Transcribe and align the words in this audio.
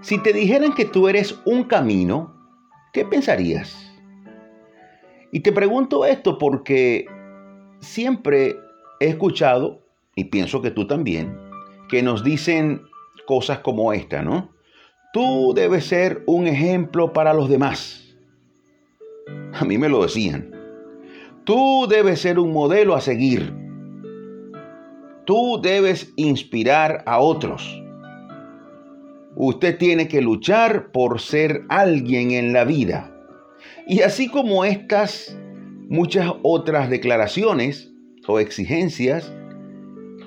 Si 0.00 0.18
te 0.22 0.32
dijeran 0.32 0.74
que 0.74 0.84
tú 0.84 1.08
eres 1.08 1.40
un 1.44 1.64
camino, 1.64 2.34
¿qué 2.92 3.04
pensarías? 3.04 3.92
Y 5.32 5.40
te 5.40 5.52
pregunto 5.52 6.04
esto 6.04 6.38
porque 6.38 7.06
siempre 7.80 8.56
he 9.00 9.08
escuchado, 9.08 9.82
y 10.14 10.24
pienso 10.24 10.62
que 10.62 10.70
tú 10.70 10.86
también, 10.86 11.36
que 11.88 12.02
nos 12.02 12.22
dicen 12.22 12.82
cosas 13.26 13.58
como 13.58 13.92
esta, 13.92 14.22
¿no? 14.22 14.50
Tú 15.12 15.52
debes 15.54 15.84
ser 15.86 16.22
un 16.26 16.46
ejemplo 16.46 17.12
para 17.12 17.34
los 17.34 17.48
demás. 17.48 18.16
A 19.52 19.64
mí 19.64 19.78
me 19.78 19.88
lo 19.88 20.02
decían. 20.02 20.54
Tú 21.44 21.86
debes 21.88 22.20
ser 22.20 22.38
un 22.38 22.52
modelo 22.52 22.94
a 22.94 23.00
seguir. 23.00 23.52
Tú 25.24 25.60
debes 25.60 26.12
inspirar 26.16 27.02
a 27.06 27.18
otros. 27.18 27.82
Usted 29.40 29.78
tiene 29.78 30.08
que 30.08 30.20
luchar 30.20 30.90
por 30.90 31.20
ser 31.20 31.62
alguien 31.68 32.32
en 32.32 32.52
la 32.52 32.64
vida. 32.64 33.14
Y 33.86 34.00
así 34.00 34.28
como 34.28 34.64
estas, 34.64 35.38
muchas 35.88 36.32
otras 36.42 36.90
declaraciones 36.90 37.94
o 38.26 38.40
exigencias 38.40 39.32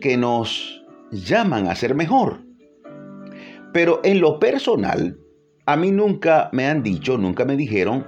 que 0.00 0.16
nos 0.16 0.84
llaman 1.12 1.68
a 1.68 1.76
ser 1.76 1.94
mejor. 1.94 2.42
Pero 3.72 4.00
en 4.02 4.20
lo 4.20 4.40
personal, 4.40 5.20
a 5.66 5.76
mí 5.76 5.92
nunca 5.92 6.50
me 6.52 6.66
han 6.66 6.82
dicho, 6.82 7.16
nunca 7.16 7.44
me 7.44 7.56
dijeron, 7.56 8.04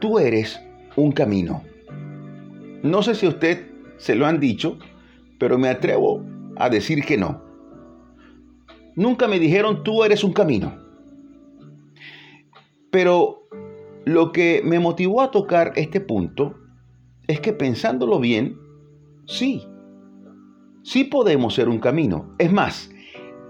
tú 0.00 0.18
eres 0.18 0.60
un 0.96 1.12
camino. 1.12 1.62
No 2.82 3.00
sé 3.04 3.14
si 3.14 3.28
usted 3.28 3.70
se 3.96 4.16
lo 4.16 4.26
han 4.26 4.40
dicho, 4.40 4.76
pero 5.38 5.56
me 5.56 5.68
atrevo 5.68 6.24
a 6.56 6.68
decir 6.68 7.04
que 7.04 7.16
no. 7.16 7.45
Nunca 8.96 9.28
me 9.28 9.38
dijeron, 9.38 9.84
tú 9.84 10.02
eres 10.02 10.24
un 10.24 10.32
camino. 10.32 10.74
Pero 12.90 13.46
lo 14.06 14.32
que 14.32 14.62
me 14.64 14.78
motivó 14.78 15.20
a 15.20 15.30
tocar 15.30 15.72
este 15.76 16.00
punto 16.00 16.54
es 17.26 17.40
que 17.40 17.52
pensándolo 17.52 18.18
bien, 18.18 18.58
sí, 19.26 19.66
sí 20.82 21.04
podemos 21.04 21.54
ser 21.54 21.68
un 21.68 21.78
camino. 21.78 22.34
Es 22.38 22.50
más, 22.50 22.90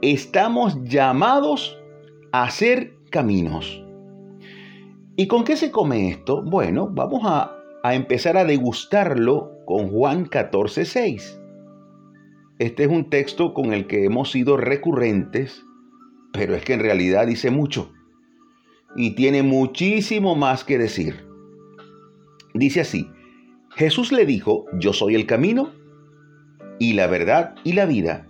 estamos 0.00 0.80
llamados 0.84 1.76
a 2.30 2.48
ser 2.50 2.94
caminos. 3.10 3.82
¿Y 5.16 5.26
con 5.26 5.42
qué 5.42 5.56
se 5.56 5.72
come 5.72 6.08
esto? 6.08 6.42
Bueno, 6.44 6.88
vamos 6.88 7.22
a, 7.24 7.52
a 7.82 7.94
empezar 7.96 8.36
a 8.36 8.44
degustarlo 8.44 9.50
con 9.66 9.88
Juan 9.88 10.26
14, 10.26 10.84
6. 10.84 11.41
Este 12.62 12.84
es 12.84 12.90
un 12.90 13.10
texto 13.10 13.54
con 13.54 13.72
el 13.72 13.88
que 13.88 14.04
hemos 14.04 14.30
sido 14.30 14.56
recurrentes, 14.56 15.64
pero 16.32 16.54
es 16.54 16.64
que 16.64 16.74
en 16.74 16.78
realidad 16.78 17.26
dice 17.26 17.50
mucho 17.50 17.92
y 18.94 19.16
tiene 19.16 19.42
muchísimo 19.42 20.36
más 20.36 20.62
que 20.62 20.78
decir. 20.78 21.26
Dice 22.54 22.82
así, 22.82 23.10
Jesús 23.70 24.12
le 24.12 24.26
dijo, 24.26 24.66
yo 24.78 24.92
soy 24.92 25.16
el 25.16 25.26
camino 25.26 25.72
y 26.78 26.92
la 26.92 27.08
verdad 27.08 27.56
y 27.64 27.72
la 27.72 27.84
vida. 27.84 28.28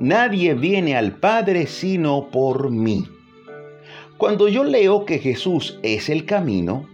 Nadie 0.00 0.54
viene 0.54 0.96
al 0.96 1.20
Padre 1.20 1.68
sino 1.68 2.28
por 2.32 2.72
mí. 2.72 3.06
Cuando 4.18 4.48
yo 4.48 4.64
leo 4.64 5.04
que 5.04 5.20
Jesús 5.20 5.78
es 5.84 6.08
el 6.08 6.24
camino, 6.24 6.88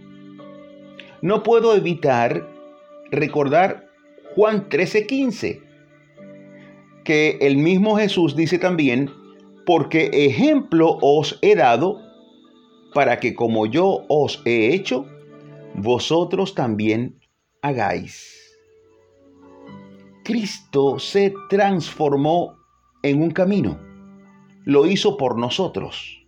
no 1.23 1.41
puedo 1.41 1.75
evitar 1.75 2.47
recordar 3.09 3.89
Juan 4.35 4.69
13:15, 4.69 5.66
que 7.07 7.37
el 7.39 7.55
mismo 7.55 7.95
Jesús 7.95 8.35
dice 8.35 8.59
también, 8.59 9.09
porque 9.65 10.09
ejemplo 10.11 10.97
os 11.01 11.39
he 11.41 11.55
dado 11.55 12.01
para 12.93 13.21
que 13.21 13.33
como 13.33 13.65
yo 13.65 14.03
os 14.09 14.41
he 14.43 14.73
hecho, 14.73 15.05
vosotros 15.73 16.53
también 16.53 17.17
hagáis. 17.61 18.57
Cristo 20.25 20.99
se 20.99 21.33
transformó 21.49 22.57
en 23.03 23.21
un 23.21 23.31
camino. 23.31 23.79
Lo 24.65 24.85
hizo 24.85 25.15
por 25.15 25.37
nosotros. 25.37 26.27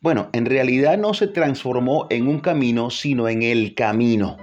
Bueno, 0.00 0.28
en 0.32 0.46
realidad 0.46 0.98
no 0.98 1.14
se 1.14 1.26
transformó 1.26 2.06
en 2.10 2.28
un 2.28 2.38
camino, 2.38 2.90
sino 2.90 3.28
en 3.28 3.42
el 3.42 3.74
camino. 3.74 4.36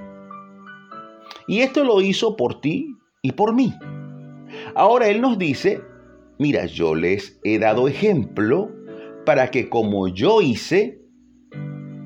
Y 1.47 1.59
esto 1.59 1.85
lo 1.85 2.01
hizo 2.01 2.35
por 2.35 2.59
ti 2.59 2.97
y 3.21 3.31
por 3.31 3.55
mí. 3.55 3.73
Ahora 4.75 5.07
Él 5.07 5.21
nos 5.21 5.37
dice, 5.37 5.81
mira, 6.37 6.65
yo 6.65 6.95
les 6.95 7.39
he 7.43 7.59
dado 7.59 7.87
ejemplo 7.87 8.71
para 9.25 9.51
que 9.51 9.69
como 9.69 10.07
yo 10.07 10.41
hice, 10.41 10.99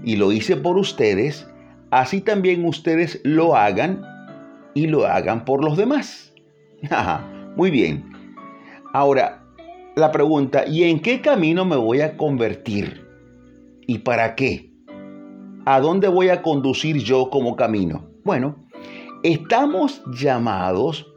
y 0.03 0.17
lo 0.17 0.31
hice 0.31 0.57
por 0.57 0.77
ustedes, 0.77 1.47
así 1.91 2.21
también 2.21 2.65
ustedes 2.65 3.21
lo 3.23 3.55
hagan 3.55 4.01
y 4.73 4.87
lo 4.87 5.05
hagan 5.05 5.45
por 5.45 5.63
los 5.63 5.77
demás. 5.77 6.33
Muy 7.55 7.71
bien. 7.71 8.11
Ahora, 8.93 9.43
la 9.95 10.11
pregunta, 10.11 10.65
¿y 10.67 10.83
en 10.83 10.99
qué 10.99 11.21
camino 11.21 11.65
me 11.65 11.75
voy 11.75 12.01
a 12.01 12.17
convertir? 12.17 13.07
¿Y 13.87 13.99
para 13.99 14.35
qué? 14.35 14.71
¿A 15.65 15.79
dónde 15.79 16.07
voy 16.07 16.29
a 16.29 16.41
conducir 16.41 16.97
yo 16.97 17.29
como 17.29 17.55
camino? 17.55 18.09
Bueno, 18.23 18.55
estamos 19.23 20.03
llamados 20.19 21.12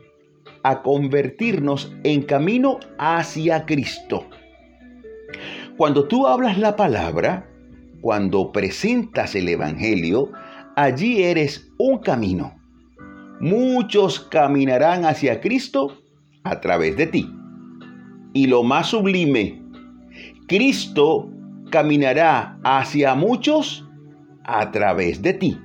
a 0.66 0.82
convertirnos 0.82 1.94
en 2.02 2.22
camino 2.22 2.80
hacia 2.98 3.66
Cristo. 3.66 4.26
Cuando 5.76 6.08
tú 6.08 6.26
hablas 6.26 6.58
la 6.58 6.74
palabra, 6.74 7.48
cuando 8.00 8.50
presentas 8.50 9.36
el 9.36 9.48
Evangelio, 9.48 10.32
allí 10.74 11.22
eres 11.22 11.70
un 11.78 11.98
camino. 11.98 12.56
Muchos 13.38 14.18
caminarán 14.18 15.04
hacia 15.04 15.40
Cristo 15.40 16.02
a 16.42 16.60
través 16.60 16.96
de 16.96 17.06
ti. 17.06 17.32
Y 18.32 18.48
lo 18.48 18.64
más 18.64 18.88
sublime, 18.88 19.62
Cristo 20.48 21.30
caminará 21.70 22.58
hacia 22.64 23.14
muchos 23.14 23.88
a 24.42 24.72
través 24.72 25.22
de 25.22 25.32
ti. 25.32 25.60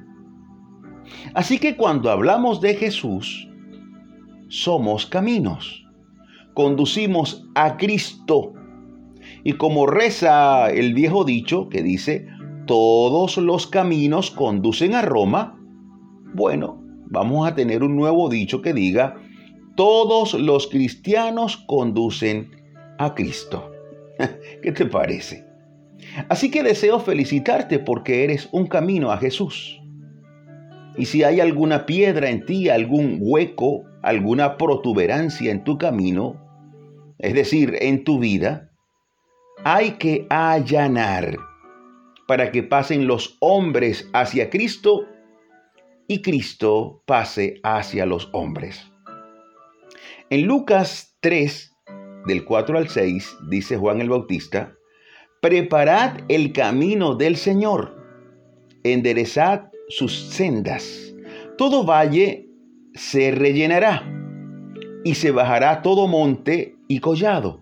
Así 1.34 1.58
que 1.58 1.76
cuando 1.76 2.12
hablamos 2.12 2.62
de 2.62 2.76
Jesús, 2.76 3.48
somos 4.52 5.06
caminos. 5.06 5.88
Conducimos 6.54 7.48
a 7.56 7.78
Cristo 7.78 8.54
y 9.46 9.54
como 9.54 9.88
reza 9.88 10.70
el 10.70 10.94
viejo 10.94 11.24
dicho 11.24 11.70
que 11.70 11.82
dice, 11.82 12.28
todos 12.68 13.38
los 13.38 13.66
caminos 13.66 14.30
conducen 14.30 14.94
a 14.94 15.02
Roma, 15.02 15.58
bueno, 16.34 16.84
vamos 17.06 17.48
a 17.48 17.56
tener 17.56 17.82
un 17.82 17.96
nuevo 17.96 18.28
dicho 18.28 18.62
que 18.62 18.74
diga, 18.74 19.16
todos 19.78 20.34
los 20.34 20.68
cristianos 20.68 21.56
conducen 21.66 22.52
a 23.00 23.16
Cristo. 23.16 23.72
¿Qué 24.62 24.74
te 24.74 24.86
parece? 24.86 25.46
Así 26.28 26.52
que 26.52 26.62
deseo 26.62 27.00
felicitarte 27.00 27.80
porque 27.80 28.26
eres 28.26 28.50
un 28.52 28.68
camino 28.68 29.14
a 29.14 29.18
Jesús. 29.18 29.82
Y 30.98 31.06
si 31.06 31.24
hay 31.24 31.40
alguna 31.40 31.86
piedra 31.86 32.30
en 32.30 32.46
ti, 32.46 32.68
algún 32.68 33.18
hueco, 33.22 33.86
alguna 34.02 34.58
protuberancia 34.58 35.52
en 35.52 35.64
tu 35.64 35.78
camino, 35.78 36.36
es 37.20 37.34
decir, 37.34 37.78
en 37.82 38.04
tu 38.04 38.20
vida, 38.20 38.72
hay 39.64 39.92
que 39.92 40.26
allanar 40.30 41.38
para 42.28 42.52
que 42.52 42.64
pasen 42.64 43.08
los 43.08 43.38
hombres 43.40 44.10
hacia 44.14 44.50
Cristo 44.50 45.06
y 46.08 46.22
Cristo 46.22 47.04
pase 47.06 47.60
hacia 47.64 48.06
los 48.06 48.30
hombres. 48.32 48.92
En 50.30 50.44
Lucas 50.48 51.18
3, 51.20 51.74
del 52.26 52.46
4 52.46 52.78
al 52.78 52.88
6, 52.88 53.38
dice 53.50 53.78
Juan 53.78 54.02
el 54.02 54.10
Bautista, 54.10 54.74
Preparad 55.42 56.20
el 56.30 56.54
camino 56.54 57.16
del 57.16 57.36
Señor, 57.36 57.98
enderezad 58.84 59.72
sus 59.90 60.16
sendas. 60.16 61.14
Todo 61.58 61.84
valle 61.84 62.51
se 62.94 63.32
rellenará 63.32 64.04
y 65.04 65.16
se 65.16 65.32
bajará 65.32 65.82
todo 65.82 66.08
monte 66.08 66.76
y 66.88 67.00
collado 67.00 67.62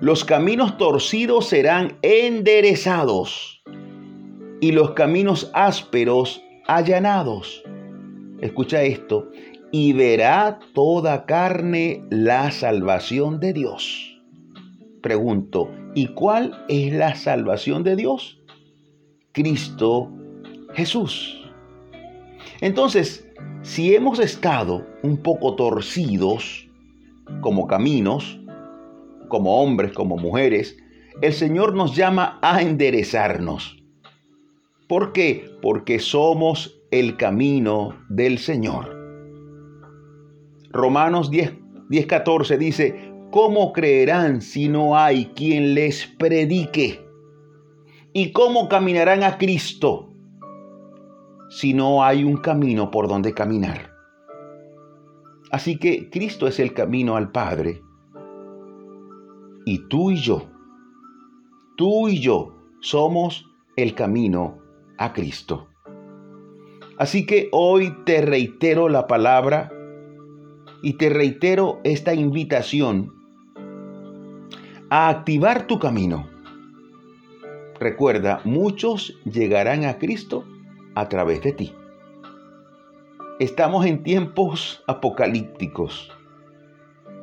los 0.00 0.26
caminos 0.26 0.76
torcidos 0.76 1.46
serán 1.46 1.96
enderezados 2.02 3.62
y 4.60 4.72
los 4.72 4.90
caminos 4.90 5.50
ásperos 5.54 6.42
allanados. 6.66 7.62
Escucha 8.42 8.82
esto, 8.82 9.30
y 9.72 9.94
verá 9.94 10.58
toda 10.74 11.24
carne 11.24 12.04
la 12.10 12.50
salvación 12.50 13.40
de 13.40 13.54
Dios. 13.54 14.20
Pregunto, 15.00 15.70
¿y 15.94 16.08
cuál 16.08 16.62
es 16.68 16.92
la 16.92 17.14
salvación 17.14 17.82
de 17.82 17.96
Dios? 17.96 18.38
Cristo 19.32 20.12
Jesús. 20.74 21.40
Entonces, 22.60 23.25
si 23.66 23.96
hemos 23.96 24.20
estado 24.20 24.86
un 25.02 25.16
poco 25.16 25.56
torcidos 25.56 26.68
como 27.40 27.66
caminos, 27.66 28.38
como 29.26 29.60
hombres, 29.60 29.90
como 29.90 30.16
mujeres, 30.16 30.76
el 31.20 31.32
Señor 31.32 31.74
nos 31.74 31.96
llama 31.96 32.38
a 32.42 32.62
enderezarnos. 32.62 33.82
¿Por 34.86 35.12
qué? 35.12 35.50
Porque 35.60 35.98
somos 35.98 36.80
el 36.92 37.16
camino 37.16 37.98
del 38.08 38.38
Señor. 38.38 38.96
Romanos 40.70 41.28
10, 41.28 41.54
14 42.06 42.58
dice, 42.58 43.12
¿cómo 43.32 43.72
creerán 43.72 44.42
si 44.42 44.68
no 44.68 44.96
hay 44.96 45.26
quien 45.34 45.74
les 45.74 46.06
predique? 46.06 47.04
¿Y 48.12 48.30
cómo 48.30 48.68
caminarán 48.68 49.24
a 49.24 49.38
Cristo 49.38 50.12
si 51.48 51.74
no 51.74 52.04
hay 52.04 52.24
un 52.24 52.36
camino 52.38 52.90
por 52.90 53.08
donde 53.08 53.32
caminar? 53.32 53.92
Así 55.50 55.78
que 55.78 56.10
Cristo 56.10 56.46
es 56.46 56.58
el 56.58 56.74
camino 56.74 57.16
al 57.16 57.30
Padre. 57.30 57.82
Y 59.64 59.88
tú 59.88 60.10
y 60.10 60.16
yo, 60.16 60.50
tú 61.76 62.08
y 62.08 62.20
yo 62.20 62.56
somos 62.80 63.48
el 63.76 63.94
camino 63.94 64.58
a 64.98 65.12
Cristo. 65.12 65.68
Así 66.98 67.26
que 67.26 67.48
hoy 67.52 67.94
te 68.04 68.22
reitero 68.22 68.88
la 68.88 69.06
palabra 69.06 69.70
y 70.82 70.94
te 70.94 71.10
reitero 71.10 71.80
esta 71.84 72.14
invitación 72.14 73.12
a 74.88 75.08
activar 75.08 75.66
tu 75.66 75.78
camino. 75.78 76.28
Recuerda, 77.78 78.40
muchos 78.44 79.18
llegarán 79.24 79.84
a 79.84 79.98
Cristo 79.98 80.44
a 80.96 81.08
través 81.08 81.42
de 81.42 81.52
ti. 81.52 81.74
Estamos 83.38 83.84
en 83.84 84.02
tiempos 84.02 84.82
apocalípticos, 84.88 86.10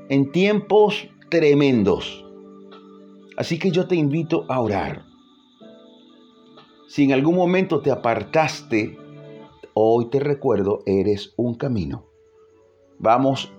en 0.10 0.32
tiempos 0.32 1.10
tremendos. 1.30 2.24
Así 3.36 3.58
que 3.58 3.72
yo 3.72 3.88
te 3.88 3.96
invito 3.96 4.46
a 4.48 4.62
orar. 4.62 5.06
Si 6.88 7.04
en 7.04 7.14
algún 7.14 7.36
momento 7.36 7.82
te 7.82 7.90
apartaste, 7.90 8.96
hoy 9.74 10.10
te 10.12 10.20
recuerdo, 10.20 10.84
eres 10.86 11.34
un 11.36 11.56
camino. 11.56 12.06
Vamos 13.00 13.52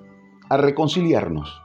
a 0.49 0.56
reconciliarnos. 0.56 1.60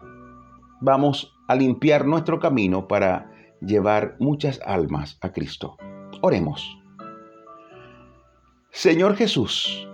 Vamos 0.81 1.36
a 1.48 1.54
limpiar 1.54 2.07
nuestro 2.07 2.40
camino 2.40 2.88
para 2.88 3.31
llevar 3.62 4.16
muchas 4.19 4.60
almas 4.66 5.19
a 5.22 5.34
Cristo. 5.34 5.78
Oremos. 6.24 6.79
Señor 8.71 9.16
Jesús, 9.16 9.88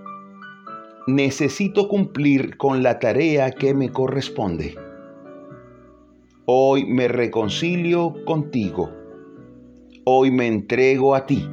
necesito 1.07 1.87
cumplir 1.87 2.57
con 2.57 2.83
la 2.83 2.99
tarea 2.99 3.51
que 3.51 3.73
me 3.73 3.89
corresponde. 3.89 4.75
Hoy 6.45 6.85
me 6.85 7.07
reconcilio 7.07 8.13
contigo. 8.25 8.91
Hoy 10.03 10.29
me 10.29 10.47
entrego 10.47 11.15
a 11.15 11.25
ti. 11.25 11.49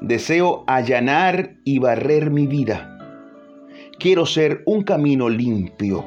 Deseo 0.00 0.62
allanar 0.68 1.56
y 1.64 1.80
barrer 1.80 2.30
mi 2.30 2.46
vida. 2.46 2.96
Quiero 3.98 4.24
ser 4.24 4.62
un 4.66 4.84
camino 4.84 5.28
limpio, 5.28 6.06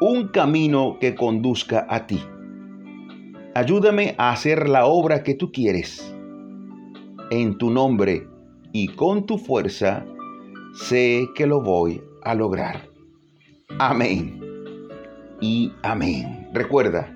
un 0.00 0.28
camino 0.28 0.98
que 1.00 1.14
conduzca 1.14 1.86
a 1.88 2.06
ti. 2.06 2.22
Ayúdame 3.54 4.14
a 4.18 4.30
hacer 4.30 4.68
la 4.68 4.84
obra 4.84 5.22
que 5.22 5.34
tú 5.34 5.50
quieres. 5.50 6.13
En 7.30 7.56
tu 7.58 7.70
nombre 7.70 8.28
y 8.72 8.88
con 8.88 9.24
tu 9.24 9.38
fuerza, 9.38 10.04
sé 10.74 11.28
que 11.34 11.46
lo 11.46 11.60
voy 11.60 12.02
a 12.22 12.34
lograr. 12.34 12.88
Amén. 13.78 14.40
Y 15.40 15.72
amén. 15.82 16.48
Recuerda, 16.52 17.14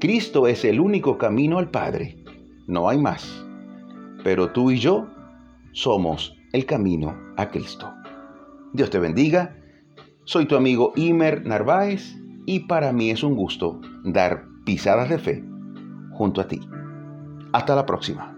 Cristo 0.00 0.46
es 0.46 0.64
el 0.64 0.80
único 0.80 1.18
camino 1.18 1.58
al 1.58 1.70
Padre. 1.70 2.16
No 2.66 2.88
hay 2.88 2.98
más. 2.98 3.44
Pero 4.24 4.50
tú 4.50 4.70
y 4.70 4.78
yo 4.78 5.06
somos 5.72 6.36
el 6.52 6.66
camino 6.66 7.16
a 7.36 7.48
Cristo. 7.50 7.92
Dios 8.72 8.90
te 8.90 8.98
bendiga. 8.98 9.56
Soy 10.24 10.46
tu 10.46 10.56
amigo 10.56 10.92
Imer 10.96 11.46
Narváez 11.46 12.16
y 12.44 12.60
para 12.60 12.92
mí 12.92 13.10
es 13.10 13.22
un 13.22 13.36
gusto 13.36 13.80
dar 14.04 14.44
pisadas 14.64 15.08
de 15.08 15.18
fe 15.18 15.44
junto 16.12 16.40
a 16.40 16.48
ti. 16.48 16.60
Hasta 17.52 17.74
la 17.74 17.86
próxima. 17.86 18.35